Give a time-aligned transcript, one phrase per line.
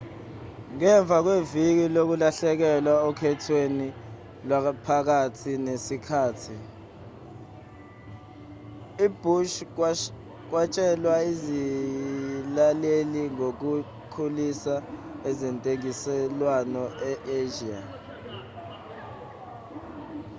[0.75, 3.87] ngemva kweviki lokulahlekelwa okhethweni
[4.47, 6.55] lwaphakathi nesikhathi
[9.05, 9.57] ubhush
[10.53, 14.75] watshela izilaleli ngokukhulisa
[15.29, 17.79] ezentengiselwano e-asia